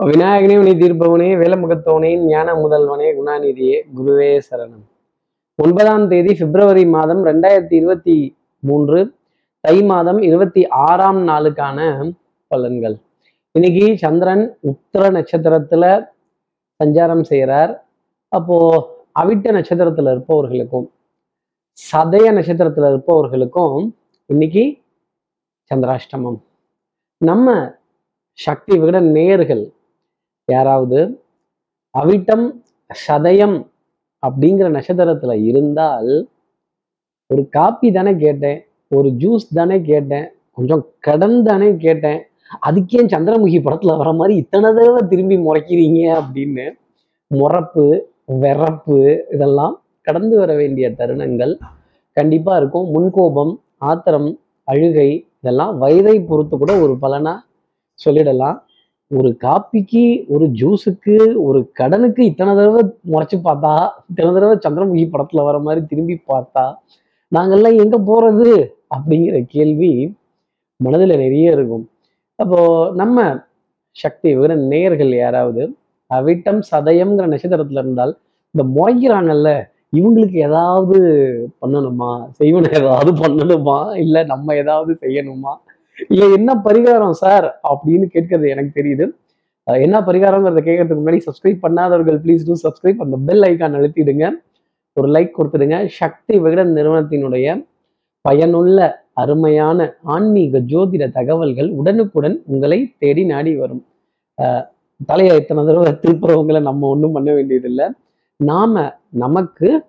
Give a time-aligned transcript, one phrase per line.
[0.00, 4.84] விநாயகனே உனி தீர்ப்பவனே வேலமுகத்தவனே ஞான முதல்வனே குணாநிதியே குருவே சரணம்.
[5.54, 9.14] ஒன்பதாம் தேதி பிப்ரவரி மாதம் ரெண்டாயிரத்தி இருபத்தி மூன்று
[9.60, 11.78] தை மாதம் இருபத்தி ஆறாம் நாளுக்கான
[12.54, 12.96] பலன்கள்.
[13.50, 16.08] இன்னைக்கு சந்திரன் உத்திர நட்சத்திரத்துல
[16.84, 17.86] சஞ்சாரம் செய்கிறார்
[18.28, 18.58] அப்போ
[19.20, 20.88] அவிட்ட நட்சத்திரத்துல இருப்பவர்களுக்கும்
[21.92, 23.90] சதய நட்சத்திரத்துல இருப்பவர்களுக்கும்
[24.26, 24.64] இன்னைக்கு
[25.74, 26.40] சந்திராஷ்டமம்.
[27.16, 27.76] நம்ம
[28.32, 29.78] சக்தி விகட நேர்கள்
[30.50, 31.00] யாராவது
[31.94, 32.46] அவிட்டம்
[32.90, 33.56] சதயம்
[34.22, 36.10] அப்படிங்கிற நட்சத்திரத்துல இருந்தால்
[37.30, 38.58] ஒரு காப்பி தானே கேட்டேன்
[38.88, 42.20] ஒரு ஜூஸ் தானே கேட்டேன் கொஞ்சம் கடன் தானே கேட்டேன்
[42.68, 46.64] அதுக்கே சந்திரமுகி படத்துல வர மாதிரி இத்தனை தடவை திரும்பி முறைக்கிறீங்க அப்படின்னு
[47.30, 47.84] முறப்பு
[48.42, 48.98] வெறப்பு
[49.34, 49.74] இதெல்லாம்
[50.06, 51.52] கடந்து வர வேண்டிய தருணங்கள்
[52.16, 52.86] கண்டிப்பா இருக்கும்.
[52.94, 53.52] முன்கோபம்
[53.90, 54.30] ஆத்திரம்
[54.68, 55.10] அழுகை
[55.40, 57.34] இதெல்லாம் வயதை பொறுத்து கூட ஒரு பலனா
[57.98, 58.58] சொல்லிடலாம்.
[59.10, 62.82] ஒரு காப்பிக்கு ஒரு ஜூஸுக்கு ஒரு கடனுக்கு இத்தனை தடவை
[63.12, 63.72] முறைச்சு பார்த்தா
[64.10, 66.64] இத்தனை தடவை சந்திரமுகி படத்துல வர மாதிரி திரும்பி பார்த்தா
[67.32, 68.50] நாங்கெல்லாம் எங்க போறது?
[68.96, 69.90] அப்படிங்கிற கேள்வி
[70.80, 71.84] மனதுல நிறைய இருக்கும்.
[72.38, 72.60] அப்போ
[72.94, 73.18] நம்ம
[73.96, 75.62] சக்தி விவர நேயர்கள் யாராவது
[76.10, 78.12] அவிட்டம் சதயம்ங்கிற நட்சத்திரத்துல இருந்தால்
[78.54, 79.50] இந்த முறைக்கிறாங்கல்ல
[79.92, 80.98] இவங்களுக்கு ஏதாவது
[81.62, 82.12] பண்ணணுமா?
[82.38, 83.78] செய்வன ஏதாவது பண்ணணுமா?
[83.96, 85.52] இல்லை நம்ம ஏதாவது செய்யணுமா?
[86.08, 87.60] இல்ல என்ன பரிகாரம் சார்?
[87.70, 89.06] அப்படின்னு கேட்கறது எனக்கு தெரியுது.
[89.66, 94.30] என்ன பரிகாரங்கிறத கேட்கறதுக்கு முன்னாடி சப்ஸ்கிரைப் பண்ணாதவர்கள் ப்ளீஸ் டூ சப்ஸ்கிரைப் அந்த பெல் ஐக்கான் அழுத்திடுங்க.
[94.92, 95.86] ஒரு லைக் கொடுத்துடுங்க.
[95.86, 97.68] சக்தி விகடன் நிறுவனத்தினுடைய
[98.20, 98.78] பயனுள்ள
[99.12, 103.86] அருமையான ஆன்மீக ஜோதிட தகவல்கள் உடனுக்குடன் உங்களை தேடி நாடி வரும்.
[105.06, 107.86] தலையை இத்தனை தடவை திருப்புறவங்களை நம்ம ஒன்றும் பண்ண வேண்டியதில்லை.
[108.36, 109.82] நாம நமக்கு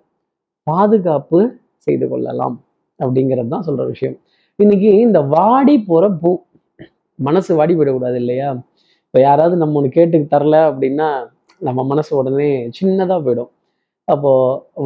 [0.62, 1.40] பாதுகாப்பு
[1.76, 2.64] செய்து கொள்ளலாம்.
[2.98, 4.16] அப்படிங்கிறது தான் சொல்ற விஷயம்.
[4.62, 6.30] இன்னைக்கு இந்த வாடி போற பூ
[7.18, 8.48] மனசு வாடி போயிடக்கூடாது இல்லையா?
[9.06, 11.08] இப்போ யாராவது நம்ம ஒன்று கேட்டு தரல அப்படின்னா
[11.60, 13.50] நம்ம மனசு உடனே சின்னதாக போயிடும்.
[14.08, 14.32] அப்போ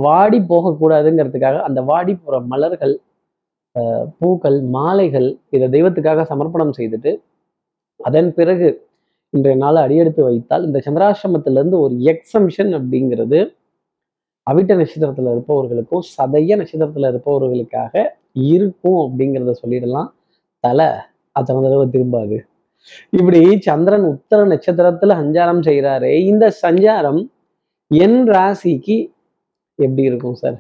[0.07, 2.95] வாடி போகக்கூடாதுங்கிறதுக்காக அந்த வாடி போற மலர்கள்
[4.21, 7.13] பூக்கள் மாலைகள் இதை தெய்வத்துக்காக சமர்ப்பணம் செய்துட்டு
[8.01, 8.69] அதன் பிறகு
[9.33, 13.39] இன்றைய நாளை அடியெடுத்து வைத்தால் இந்த சந்திராசிரமத்திலேருந்து ஒரு எக்ஸம்ஷன் அப்படிங்கிறது
[14.47, 18.05] அவிட்ட நட்சத்திரத்தில் இருப்பவர்களுக்கும் சதைய நட்சத்திரத்தில் இருப்பவர்களுக்காக
[18.51, 20.09] இருக்கும் அப்படிங்கிறத சொல்லிடலாம்.
[20.65, 20.89] தலை
[21.37, 22.37] அத்தனை தடவை திரும்பாது.
[23.13, 27.21] இப்படி சந்திரன் உத்தர நட்சத்திரத்துல சஞ்சாரம் செய்கிறாரு இந்த சஞ்சாரம்
[27.91, 28.97] என் ராசிக்கு
[29.79, 30.59] எப்படி இருக்கும் சார்?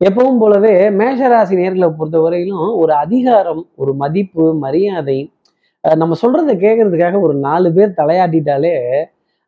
[0.00, 5.18] எப்பவும் போலவே மேஷ ராசி நேர்களை பொறுத்தவரையிலும் ஒரு அதிகாரம் ஒரு மதிப்பு மரியாதை
[5.84, 8.74] நம்ம சொல்றதை கேட்கறதுக்காக ஒரு நாலு பேர் தலையாட்டிட்டாலே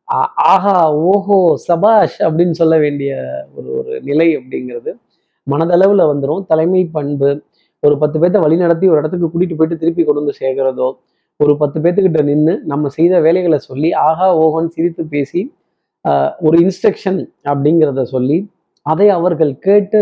[0.08, 0.75] ஆ- ஆஹா
[1.06, 3.12] ஓஹோ சபாஷ் அப்படின்னு சொல்ல வேண்டிய
[3.54, 4.91] ஒரு ஒரு நிலை அப்படிங்கிறது
[5.47, 7.31] மனதளவுல வந்துடும் தலைமை பண்பு
[7.82, 10.88] ஒரு பத்து பேர்த்த வழி நடத்தி ஒரு இடத்துக்கு கூட்டிட்டு போயிட்டு திருப்பி கொண்டு வந்து சேர்க்கிறதோ
[11.41, 15.41] ஒரு பத்து பேர்த்துக்கிட்ட நின்று நம்ம செய்த வேலைகளை சொல்லி ஆஹா ஓஹோன்னு சிரித்து பேசி
[16.04, 17.20] ஆஹ், ஒரு இன்ஸ்ட்ரக்ஷன்
[17.50, 18.38] அப்படிங்கிறத சொல்லி
[18.87, 20.00] அதை அவர்கள் கேட்டு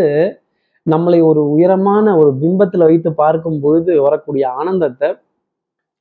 [0.86, 5.08] நம்மளை ஒரு உயரமான ஒரு பிம்பத்தில் வைத்து பார்க்கும் பொழுது வரக்கூடிய ஆனந்தத்தை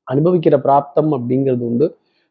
[0.08, 1.86] அனுபவிக்கிற பிராப்தம் அப்படிங்கிறது உண்டு.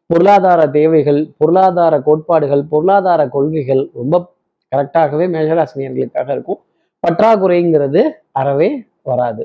[0.09, 4.15] பொருளாதார தேவைகள் பொருளாதார கோட்பாடுகள் பொருளாதார கொள்கைகள் ரொம்ப
[4.71, 6.59] கரெக்டாகவே மேஷராசினியர்களுக்காக இருக்கும்.
[7.03, 8.01] பற்றாக்குறைங்கிறது
[8.33, 8.69] அறவே
[9.05, 9.43] வராது.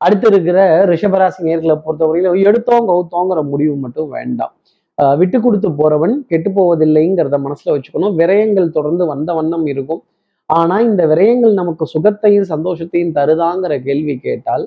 [0.00, 4.52] அடுத்து இருக்கிற ரிஷபராசி நேர்களை பொறுத்தவரையில எடுத்தோம் கவுத்தோங்கிற முடிவு மட்டும் வேண்டாம்.
[4.98, 8.14] ஆஹ் விட்டு கொடுத்து போறவன் கெட்டு போவதில்லைங்கிறத மனசுல வச்சுக்கணும்.
[8.16, 10.02] விரயங்கள் தொடர்ந்து வந்த வண்ணம் இருக்கும்.
[10.50, 14.64] ஆனா இந்த விரயங்கள் நமக்கு சுகத்தையும் சந்தோஷத்தையும் தருதாங்கிற கேள்வி கேட்டால்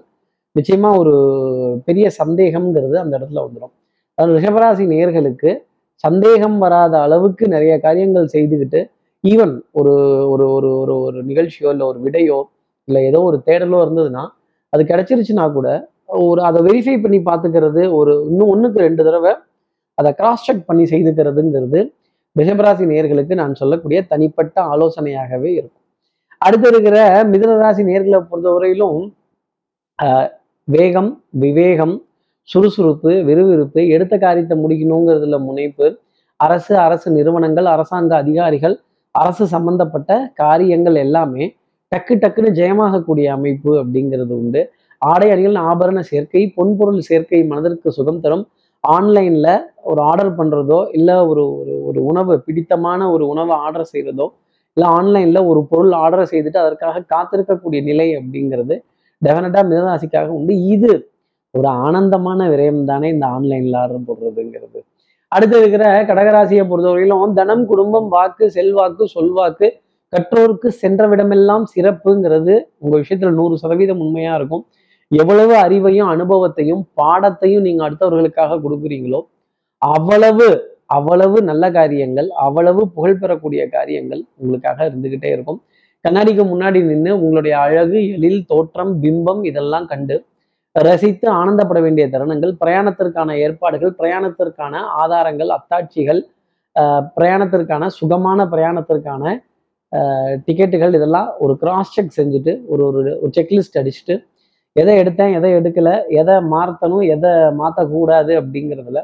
[0.55, 1.13] நிச்சயமா ஒரு
[1.85, 3.73] பெரிய சந்தேகம்ங்கிறது அந்த இடத்துல வந்துடும்
[4.17, 5.51] அதாவது ரிஷபராசி நேர்களுக்கு
[6.03, 8.81] சந்தேகம் வராத அளவுக்கு நிறைய காரியங்கள் செய்துக்கிட்டு
[9.23, 9.93] ஈவன் ஒரு
[10.27, 12.39] ஒரு ஒரு ஒரு ஒரு நிகழ்ச்சியோ இல்லை ஒரு விடையோ
[12.87, 14.23] இல்லை ஏதோ ஒரு தேடலோ இருந்ததுன்னா
[14.73, 15.67] அது கிடைச்சிருச்சுன்னா கூட
[16.07, 19.33] ஒரு அதை வெரிஃபை பண்ணி பார்த்துக்கிறது ஒரு இன்னும் ஒன்றுக்கு ரெண்டு தடவை
[19.97, 21.79] அதை கிராஸ் செக் பண்ணி செய்துக்கிறதுங்கிறது
[22.35, 25.83] ரிஷபராசி நேர்களுக்கு நான் சொல்லக்கூடிய தனிப்பட்ட ஆலோசனையாகவே இருக்கும்.
[26.41, 28.99] அடுத்து இருக்கிற மிதனராசி நேர்களை பொறுத்தவரையிலும்
[30.67, 31.95] வேகம் விவேகம்
[32.49, 35.97] சுறுசுறுப்பு விறுவிறுப்பு எடுத்த காரியத்தை முடிக்கணுங்கிறதுல முனைப்பு
[36.39, 38.75] அரசு அரசு நிறுவனங்கள் அரசாங்க அதிகாரிகள்
[39.15, 41.45] அரசு சம்பந்தப்பட்ட காரியங்கள் எல்லாமே
[41.91, 44.61] டக்கு டக்குன்னு ஜெயமாகக்கூடிய அமைப்பு அப்படிங்கிறது உண்டு.
[45.01, 48.45] ஆடை அணிகள் ஆபரண சேர்க்கை பொன்பொருள் சேர்க்கை மனதிற்கு சுகம் தரும்.
[48.83, 49.49] ஆன்லைன்ல
[49.89, 54.27] ஒரு ஆர்டர் பண்றதோ இல்லை ஒரு ஒரு ஒரு உணவு பிடித்தமான ஒரு உணவை ஆர்டர் செய்யறதோ
[54.77, 58.75] இல்லை ஆன்லைன்ல ஒரு பொருள் ஆர்டர் செய்துட்டு அதற்காக காத்திருக்கக்கூடிய நிலை அப்படிங்கிறது
[59.21, 60.53] டெஃபினட்டா மிதராசிக்காக உண்டு.
[60.73, 60.91] இது
[61.53, 64.79] ஒரு ஆனந்தமான விரயம் தானே இந்த ஆன்லைன்ல ஆர்டர் போடுறதுங்கிறது.
[65.31, 69.67] அடுத்து இருக்கிற கடகராசியை பொறுத்தவரையிலும் தனம் குடும்பம் வாக்கு செல்வாக்கு சொல்வாக்கு
[70.13, 72.53] கற்றோருக்கு சென்றவிடமெல்லாம் சிறப்புங்கிறது
[72.83, 74.63] உங்க விஷயத்துல நூறு சதவீதம் உண்மையா இருக்கும்.
[75.11, 79.19] எவ்வளவு அறிவையும் அனுபவத்தையும் பாடத்தையும் நீங்க அடுத்தவர்களுக்காக கொடுக்குறீங்களோ
[79.81, 80.47] அவ்வளவு
[80.97, 85.59] அவ்வளவு நல்ல காரியங்கள் அவ்வளவு புகழ் பெறக்கூடிய காரியங்கள் உங்களுக்காக இருந்துகிட்டே இருக்கும்.
[86.05, 90.15] கண்ணாடிக்கு முன்னாடி நின்று உங்களுடைய அழகு எழில் தோற்றம் பிம்பம் இதெல்லாம் கண்டு
[90.75, 96.21] ரசித்து ஆனந்தப்பட வேண்டிய தருணங்கள் பிரயாணத்திற்கான ஏற்பாடுகள் பிரயாணத்திற்கான ஆதாரங்கள் அத்தாட்சிகள்
[97.17, 99.23] பிரயாணத்திற்கான சுகமான பிரயாணத்திற்கான
[100.45, 104.15] டிக்கெட்டுகள் இதெல்லாம் ஒரு கிராஸ் செக் செஞ்சுட்டு ஒரு ஒரு ஒரு செக்லிஸ்ட் அடிச்சுட்டு
[104.75, 107.31] எதை எடுத்தேன் எதை எடுக்கலை எதை மாற்றணும் எதை
[107.61, 109.01] மாற்றக்கூடாது அப்படிங்கிறதுல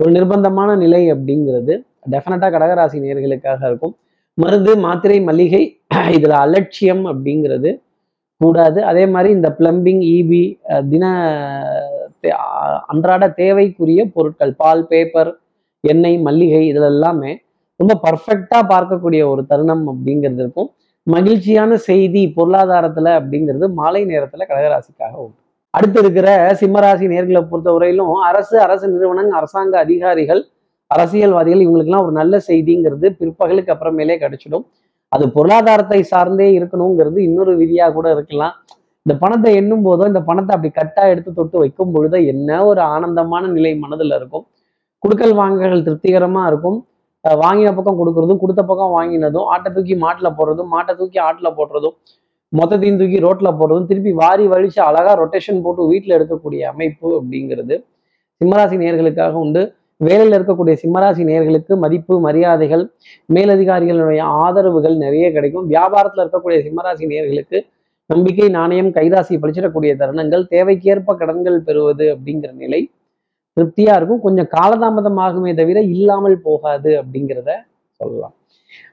[0.00, 1.74] ஒரு நிர்பந்தமான நிலை அப்படிங்கிறது
[2.10, 3.94] டெஃபினட்டாக கடகராசி நேர்களுக்காக இருக்கும்.
[4.38, 5.62] மருந்து மாத்திரை மளிகை
[6.16, 7.70] இதில் அலட்சியம் அப்படிங்கிறது
[8.40, 8.78] கூடாது.
[8.82, 10.42] அதே மாதிரி இந்த பிளம்பிங் ஈபி
[10.90, 11.04] தின
[12.92, 15.30] அன்றாட தேவைக்குரிய பொருட்கள் பால் பேப்பர்
[15.84, 17.30] எண்ணெய் மல்லிகை இதில் எல்லாமே
[17.80, 20.70] ரொம்ப பர்ஃபெக்டாக பார்க்கக்கூடிய ஒரு தருணம் அப்படிங்கிறது இருக்கும்.
[21.06, 25.38] மகிழ்ச்சியான செய்தி பொருளாதாரத்துல அப்படிங்கிறது மாலை நேரத்துல கடகராசிக்காக உண்டு.
[25.74, 26.28] அடுத்து இருக்கிற
[26.60, 30.42] சிம்மராசி நேர்களை பொறுத்தவரையிலும் அரசு அரசு நிறுவனங்கள் அரசாங்க அதிகாரிகள்
[30.90, 34.64] அரசியல்வாதிகள் இவங்களுக்கெல்லாம் ஒரு நல்ல செய்திங்கிறது பிற்பகலுக்கு அப்புறமேலே கிடைச்சிடும்.
[35.12, 38.54] அது பொருளாதாரத்தை சார்ந்தே இருக்கணுங்கிறது இன்னொரு விதியாக கூட இருக்கலாம்.
[39.06, 43.44] இந்த பணத்தை எண்ணும் போதோ இந்த பணத்தை அப்படி கட்டா எடுத்து தொட்டு வைக்கும் பொழுதோ என்ன ஒரு ஆனந்தமான
[43.56, 44.44] நிலை மனதில் இருக்கும்.
[45.02, 46.78] குடுக்கல் வாங்கல்கள் திருப்திகரமா இருக்கும்.
[47.24, 51.96] வாங்கின பக்கம் கொடுக்குறதும் கொடுத்த பக்கம் வாங்கினதும் ஆட்டை தூக்கி மாட்டில் போடுறதும் மாட்டை தூக்கி ஆட்டில் போடுறதும்
[52.52, 57.76] மொத்தத்தையும் தூக்கி ரோட்டில் போடுறதும் திருப்பி வாரி வலிச்சு அழகாக ரொட்டேஷன் போட்டு வீட்டில் எடுக்கக்கூடிய அமைப்பு அப்படிங்கிறது
[58.40, 59.62] சிம்மராசி நேர்களுக்காக உண்டு.
[60.00, 62.84] வேலையில் இருக்கக்கூடிய சிம்மராசி நேர்களுக்கு மதிப்பு மரியாதைகள்
[63.28, 65.66] மேலதிகாரிகளுடைய ஆதரவுகள் நிறைய கிடைக்கும்.
[65.72, 67.58] வியாபாரத்தில் இருக்கக்கூடிய சிம்மராசி நேர்களுக்கு
[68.10, 72.80] நம்பிக்கை நாணயம் கைராசி பழிச்சிடக்கூடிய தருணங்கள் தேவைக்கேற்ப கடன்கள் பெறுவது அப்படிங்கிற நிலை
[73.60, 74.24] திருப்தியா இருக்கும்.
[74.26, 77.50] கொஞ்சம் காலதாமதம் ஆகுமே தவிர இல்லாமல் போகாது அப்படிங்கிறத
[78.00, 78.34] சொல்லலாம்.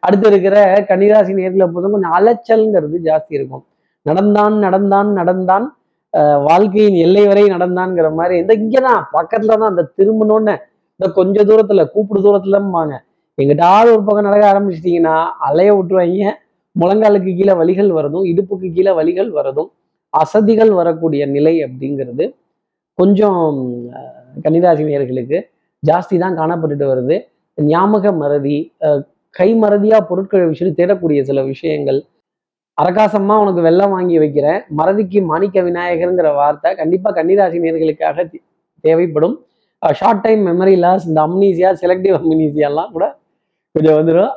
[0.06, 0.56] அடுத்து இருக்கிற
[0.90, 3.64] கன்னிராசி நேரில் போதும் கொஞ்சம் அலைச்சல்ங்கிறது ஜாஸ்தி இருக்கும்.
[4.06, 5.66] நடந்தான் நடந்தான் நடந்தான்
[6.48, 10.56] வாழ்க்கையின் எல்லை வரை நடந்தான்ங்கிற மாதிரி இந்த இங்கதான் பக்கத்துல தான் அந்த திரும்பணும்னு
[11.00, 12.94] இந்த கொஞ்ச தூரத்துல கூப்பிடு தூரத்துலம்பாங்க.
[13.38, 15.16] எங்கிட்டாவது ஒரு பக்கம் நடக்க ஆரம்பிச்சிட்டிங்கன்னா
[15.48, 16.32] அலைய விட்டுருவாங்க.
[16.76, 19.70] முழங்காலுக்கு கீழே வலிகள் வரதும் இடுப்புக்கு கீழே வலிகள் வரதும்
[20.14, 22.26] அசதிகள் வரக்கூடிய நிலை அப்படிங்கிறது
[23.00, 23.48] கொஞ்சம்
[24.46, 25.38] கன்னிராசினியர்களுக்கு
[25.84, 27.16] ஜாஸ்தி தான் காணப்பட்டுட்டு வருது.
[27.58, 28.58] ஞாபக மறதி
[29.36, 29.50] கை
[30.10, 32.00] பொருட்களை விஷயம் தேடக்கூடிய சில விஷயங்கள்.
[32.78, 34.60] அரகாசமாக உனக்கு வெள்ளம் வாங்கி வைக்கிறேன்.
[34.80, 38.26] மறதிக்கு மாணிக்க விநாயகருங்கிற வார்த்தை கண்டிப்பாக கன்னிராசி நேர்களுக்காக
[38.84, 39.36] தேவைப்படும்.
[40.00, 43.06] ஷார்ட் டைம் மெமரி லாஸ் இந்த அம்னீசியா செலக்டிவ் அம்னீசியாலாம் கூட
[43.76, 44.32] கொஞ்சம் வந்துடும்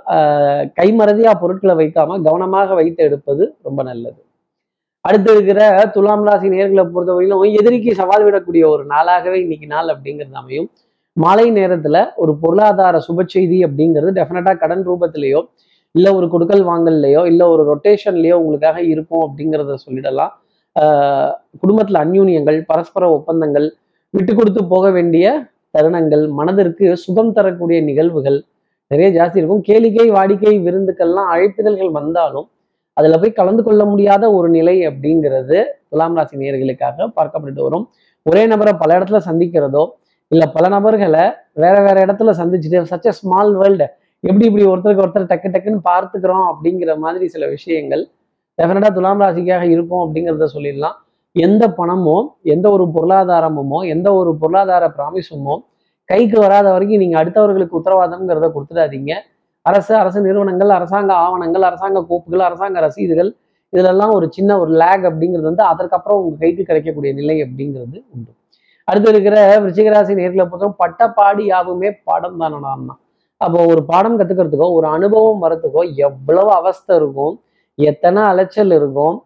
[0.79, 4.21] கைமறதியாக பொருட்களை வைக்காமல் கவனமாக வைத்து எடுப்பது ரொம்ப நல்லது.
[5.09, 5.61] அடுத்து இருக்கிற
[5.95, 10.69] துலாம் ராசி நேர்களை பொறுத்தவரையிலும் எதிரிக்கு சவால் விடக்கூடிய ஒரு நாளாகவே இன்னைக்கு நாள் அப்படிங்கிறது அமையும்.
[11.17, 15.41] மாலை நேரத்துல ஒரு பொருளாதார சுப செய்தி அப்படிங்கிறது டெஃபினட்டா கடன் ரூபத்திலேயோ
[15.95, 20.33] இல்ல ஒரு கொடுக்கல் வாங்கல்லையோ இல்ல ஒரு ரொட்டேஷன்லயோ உங்களுக்காக இருக்கும் அப்படிங்கிறத சொல்லிடலாம்.
[21.63, 23.67] குடும்பத்துல அந்யூன்யங்கள் பரஸ்பர ஒப்பந்தங்கள்
[24.15, 25.27] விட்டு கொடுத்து போக வேண்டிய
[25.75, 28.39] தருணங்கள் மனதிற்கு சுகம் தரக்கூடிய நிகழ்வுகள்
[28.91, 29.67] நிறைய ஜாஸ்தி இருக்கும்.
[29.69, 32.47] கேளிக்கை வாடிக்கை விருந்துக்கள்லாம் அழைப்புதல்கள் வந்தாலும்
[32.97, 35.59] அதுல போய் கலந்து கொள்ள முடியாத ஒரு நிலை அப்படிங்கிறது
[35.91, 37.85] துலாம் ராசி நேர்களுக்காக பார்க்கப்பட்டு வரும்.
[38.27, 39.85] ஒரே நபரை பல இடத்துல சந்திக்கிறதோ
[40.31, 41.23] இல்ல பல நபர்களை
[41.63, 43.87] வேற வேற இடத்துல சந்திச்சுட்டு சச் அ ஸ்மால் வேர்ல்டு
[44.25, 48.03] எப்படி இப்படி ஒருத்தருக்கு ஒருத்தர் டக்கு டக்குன்னு பார்த்துக்கிறோம் அப்படிங்கிற மாதிரி சில விஷயங்கள்
[48.59, 50.97] டெஃபினட்டா துலாம் ராசிக்காக இருக்கும் அப்படிங்கிறத சொல்லிடலாம்.
[51.37, 52.17] எந்த பணமோ
[52.55, 55.55] எந்த ஒரு பொருளாதாரமுமோ எந்த ஒரு பொருளாதார பிராமிசுமோ
[56.09, 59.13] கைக்கு வராத வரைக்கும் நீங்க அடுத்தவர்களுக்கு உத்தரவாதம்ங்கிறத கொடுத்துடாதீங்க.
[59.67, 63.31] அரசு அரசு நிறுவனங்கள் அரசாங்க ஆவணங்கள் அரசாங்க கோப்புகள் அரசாங்க ரசீதுகள்
[63.73, 68.31] இதிலெல்லாம் ஒரு சின்ன ஒரு லேக் அப்படிங்கிறது வந்து அதற்கப்புறம் உங்க கைக்கு கிடைக்கக்கூடிய நிலை அப்படிங்கிறது உண்டு.
[68.89, 72.95] அடுத்து இருக்கிற விருச்சிகராசி நேர்களை பொறுத்தவரை பட்டப்பாடி யாவுமே பாடம் தானடான்னா
[73.41, 77.35] அப்போ ஒரு பாடம் கத்துக்கிறதுக்கோ ஒரு அனுபவம் வரத்துக்கோ எவ்வளவு அவஸ்தை இருக்கும்
[77.79, 79.17] எத்தனை அலைச்சல் இருக்கும்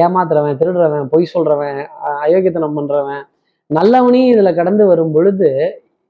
[0.00, 1.80] ஏமாத்துறவன் திருடுறவன் பொய் சொல்றவன்
[2.22, 3.24] அயோக்கியத்தனம் பண்றவன்
[3.70, 5.48] நல்லவனையும் இதுல கடந்து வரும் பொழுது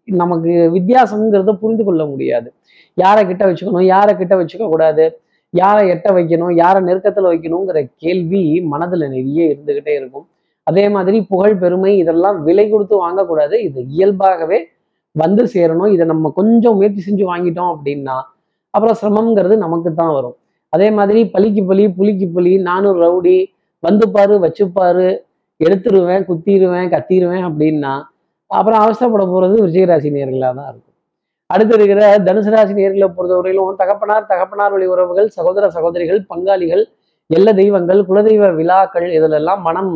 [0.09, 2.49] நமக்கு வித்தியாசம்ங்கிறத புரிந்து கொள்ள முடியாது.
[3.03, 5.05] யாரை கிட்ட வச்சுக்கணும் யாரை கிட்ட வச்சுக்க கூடாது
[5.55, 8.43] யாரை எட்ட வைக்கணும் யாரை நெருக்கத்தில் வைக்கணுங்கிற கேள்வி
[8.73, 10.27] மனதில் நிறைய இருந்துக்கிட்டே இருக்கும்.
[10.67, 13.57] அதே மாதிரி புகழ் பெருமை இதெல்லாம் விலை கொடுத்து வாங்கக்கூடாது.
[13.69, 14.59] இது இயல்பாகவே
[15.17, 15.91] வந்து சேரணும்.
[15.95, 18.17] இதை நம்ம கொஞ்சம் முயற்சி செஞ்சு வாங்கிட்டோம் அப்படின்னா
[18.75, 20.37] அப்புறம் சிரமங்கிறது நமக்கு தான் வரும்.
[20.73, 23.37] அதே மாதிரி பலிக்கு பலி புலிக்கு புலி நானும் ரவுடி
[23.83, 25.09] வந்துப்பாரு வச்சுப்பாரு
[25.61, 27.93] எடுத்துருவேன் குத்திடுவேன் கத்திடுவேன் அப்படின்னா
[28.51, 30.97] அப்புறம் அவசரப்பட போறது விஜயராசி நேர்களாக தான் இருக்கும்.
[31.51, 36.83] அடுத்து இருக்கிற தனுசு ராசி நேர்களை பொறுத்தவரையிலும் தகப்பனார் தகப்பனார் வழி உறவுகள் சகோதர சகோதரிகள் பங்காளிகள்
[37.31, 39.93] எல்ல தெய்வங்கள் குலதெய்வ விழாக்கள் இதிலெல்லாம் மனம்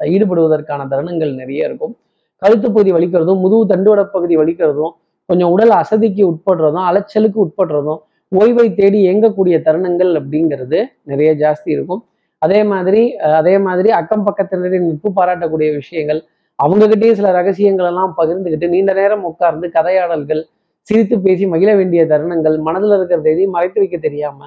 [0.00, 1.94] ஈடுபடுவதற்கான தருணங்கள் நிறைய இருக்கும்.
[2.42, 4.92] கழுத்து பகுதி வலிக்கிறதும் முதுகு தண்டுவட பகுதி வலிக்கிறதும்
[5.28, 8.00] கொஞ்சம் உடல் அசதிக்கு உட்படுறதும் அலைச்சலுக்கு உட்படுறதும்
[8.32, 10.78] ஓய்வை தேடி இயங்கக்கூடிய தருணங்கள் அப்படிங்கிறது
[11.10, 12.02] நிறைய ஜாஸ்தி இருக்கும்.
[12.42, 13.02] அதே மாதிரி
[13.40, 16.20] அதே மாதிரி அக்கம் பக்கத்தினரின் நட்பு பாராட்டக்கூடிய விஷயங்கள்
[16.60, 20.42] அவங்ககிட்டயே சில ரகசியங்கள் எல்லாம் பகிர்ந்துக்கிட்டு நீண்ட நேரம் உட்கார்ந்து கதையாடல்கள்
[20.88, 24.38] சிரித்து பேசி மகிழ வேண்டிய தருணங்கள் மனதில் இருக்கிற எதையும் மறைத்து வைக்க தெரியாம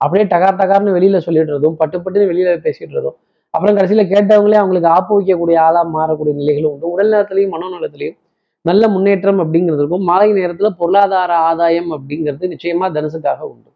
[0.00, 3.16] அப்படியே டகார் டகார்னு வெளியில சொல்லிடுறதும் பட்டு பட்டுன்னு வெளியில பேசிடுறதும்
[3.54, 6.86] அப்புறம் கடைசியில கேட்டவங்களே அவங்களுக்கு ஆப்பு வைக்கக்கூடிய ஆளா மாறக்கூடிய நிலைகளும் உண்டு.
[6.94, 8.18] உடல் நலத்திலையும் மனோநலத்திலையும்
[8.64, 13.70] நல்ல முன்னேற்றம் அப்படிங்கிறதுக்கும் மாலை நேரத்துல பொருளாதார ஆதாயம் அப்படிங்கிறது நிச்சயமா தனுசுக்காக உண்டு.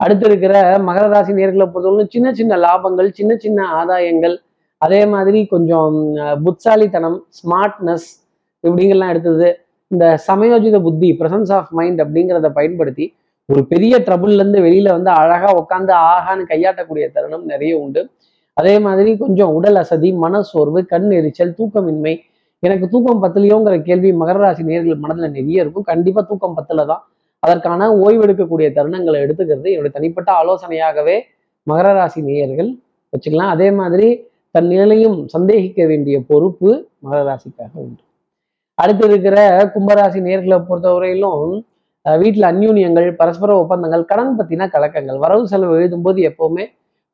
[0.00, 0.54] அடுத்து இருக்கிற
[0.88, 4.36] மகர ராசி நேர்களை பொறுத்தவரை சின்ன சின்ன லாபங்கள் சின்ன சின்ன ஆதாயங்கள்
[4.84, 5.96] அதே மாதிரி கொஞ்சம்
[6.44, 8.06] புத்தாலித்தனம் ஸ்மார்ட்னஸ்
[8.64, 9.48] இப்படிங்கெல்லாம் எடுத்தது.
[9.88, 13.06] இந்த சமயோஜித புத்தி பிரசன்ஸ் ஆஃப் மைண்ட் அப்படிங்கிறத பயன்படுத்தி
[13.48, 18.02] ஒரு பெரிய ட்ரபுள்லேருந்து வெளியில் வந்து அழகாக உட்காந்து ஆகான்னு கையாட்டக்கூடிய தருணம் நிறைய உண்டு.
[18.54, 22.14] அதே மாதிரி கொஞ்சம் உடல் அசதி மனசோர்வு கண் எரிச்சல் தூக்கமின்மை.
[22.62, 25.86] எனக்கு தூக்கம் பத்தலையோங்கிற கேள்வி மகர ராசி நேர்கள் மனதில் நிறைய இருக்கும்.
[25.90, 27.02] கண்டிப்பாக தூக்கம் பத்தல தான்.
[27.38, 31.16] அதற்கான ஓய்வெடுக்கக்கூடிய தருணங்களை எடுத்துக்கிறது என்னுடைய தனிப்பட்ட ஆலோசனையாகவே
[31.66, 32.70] மகர ராசி நேயர்கள்
[33.12, 33.52] வச்சுக்கலாம்.
[33.56, 34.08] அதே மாதிரி
[34.54, 36.70] தன் நிலையும் சந்தேகிக்க வேண்டிய பொறுப்பு
[37.04, 38.02] மகர ராசிக்காக உண்டு.
[38.82, 39.36] அடுத்து இருக்கிற
[39.74, 46.64] கும்பராசி நேர்களை பொறுத்தவரையிலும் வீட்டில் வீட்டுல அந்யூன்யங்கள் பரஸ்பர ஒப்பந்தங்கள் கடன் பத்தின கலக்கங்கள் வரவு செலவு எழுதும்போது எப்போவுமே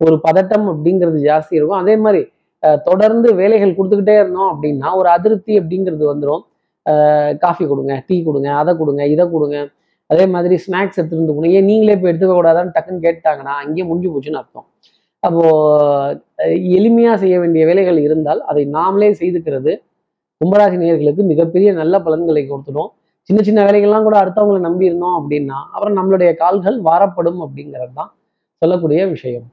[0.01, 1.81] ஒரு பதட்டம் அப்படிங்கிறது ஜாஸ்தி இருக்கும்.
[1.85, 2.21] அதே மாதிரி
[2.89, 6.45] தொடர்ந்து வேலைகள் கொடுத்துக்கிட்டே இருந்தோம் அப்படின்னா ஒரு அதிருப்தி அப்படிங்கிறது வந்துடும்
[7.45, 9.59] காஃபி கொடுங்க டீ கொடுங்க அதை கொடுங்க இதை கொடுங்க.
[10.11, 11.55] அதே மாதிரி ஸ்நாக்ஸ் எடுத்துட்டு வந்து கொடுங்க.
[11.59, 14.67] ஏன் நீங்களே போய் எடுத்துக்க கூடாதான்னு டக்குன்னு கேட்டாங்கன்னா அங்கேயே முடிஞ்சு போச்சுன்னு அர்த்தம்.
[15.23, 15.45] அப்போ
[16.47, 19.73] எளிமையாக எளிமையா செய்ய வேண்டிய வேலைகள் இருந்தால் அதை நாமளே செய்துக்கிறது
[20.41, 22.91] கும்பராசி நேயர்களுக்கு மிகப்பெரிய நல்ல பலன்களை கொடுத்துடும்.
[23.31, 28.11] சின்ன சின்ன வேலைகள்லாம் கூட அடுத்தவங்களை நம்பி இருந்தோம் அப்படின்னா அப்புறம் நம்மளுடைய கால்கள் வாரப்படும் அப்படிங்கிறது தான்
[28.63, 29.47] சொல்லக்கூடிய விஷயம்.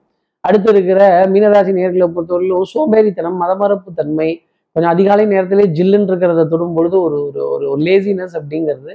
[0.43, 1.01] அடுத்து இருக்கிற
[1.33, 4.29] மீனராசி நேர்களை பொறுத்தவரையிலும் சோம்பேறித்தனம் மதமறுப்பு தன்மை
[4.75, 8.93] கொஞ்சம் அதிகாலை நேரத்திலே ஜில்லுன்னு இருக்கிறத தொடும் பொழுது ஒரு ஒரு ஒரு ஒரு லேசினஸ் அப்படிங்கிறது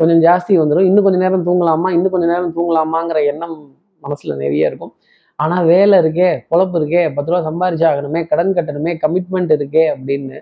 [0.00, 1.88] கொஞ்சம் ஜாஸ்தி வந்துடும் இன்னும் கொஞ்சம் நேரம் தூங்கலாமா?
[1.96, 3.56] இன்னும் கொஞ்சம் நேரம் தூங்கலாமாங்கிற எண்ணம்
[4.02, 4.92] மனசில் நிறைய இருக்கும்.
[5.38, 10.38] ஆனால் வேலை இருக்கே பொழப்பு இருக்கே பத்து ரூபா சம்பாரிச்சாகணுமே கடன் கட்டணுமே கமிட்மெண்ட் இருக்கே அப்படின்னு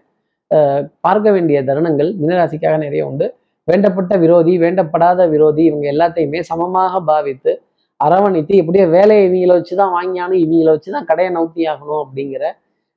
[1.05, 3.27] பார்க்க வேண்டிய தருணங்கள் மீனராசிக்காக நிறைய உண்டு.
[3.69, 7.53] வேண்டப்பட்ட விரோதி வேண்டப்படாத விரோதி இவங்க எல்லாத்தையுமே சமமாக பாவித்து
[8.01, 12.45] அரவணைத்து எப்படியோ வேலையை இவங்கள வச்சு தான் வாங்கியானும் இவங்கள வச்சு தான் கடையை நோக்கி ஆகணும் அப்படிங்கிற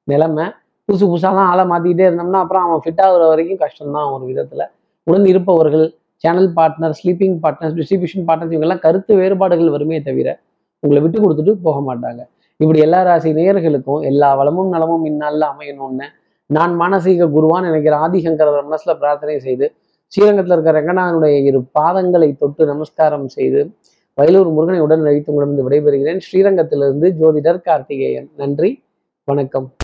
[0.07, 0.45] நிலைமை
[0.89, 4.65] புதுசு புதுசாலாம் ஆளை மாற்றிக்கிட்டே இருந்தோம்னா அப்புறம் அவன் ஃபிட் ஆகுற வரைக்கும் கஷ்டம்தான் ஒரு விதத்தில்.
[5.07, 5.85] உடன் இருப்பவர்கள்
[6.23, 10.29] channel partner sleeping partners distribution partners இவங்கெல்லாம் கருத்து வேறுபாடுகள் வருமே தவிர
[10.79, 12.21] உங்களை விட்டு கொடுத்துட்டு போக மாட்டாங்க.
[12.57, 16.07] இப்படி எல்லா ராசி நேயர்களுக்கும் எல்லா வளமும் நலமும் இந்நாளில் அமையணும்னு
[16.45, 19.73] நான் மானசீக குருவான் நினைக்கிற ஆதிசங்கர மனசுல பிரார்த்தனை செய்து
[20.07, 23.61] ஸ்ரீரங்கத்தில் இருக்கிற ரங்கநாதனுடைய இரு பாதங்களை தொட்டு நமஸ்காரம் செய்து
[24.17, 26.21] வயலூர் முருகனை உடன் அழைத்து உங்களிடம் விடைபெறுகிறேன்.
[26.27, 28.29] ஸ்ரீரங்கத்திலிருந்து ஜோதிடர் கார்த்திகேயன்.
[28.35, 28.83] நன்றி
[29.23, 29.69] வணக்கம்.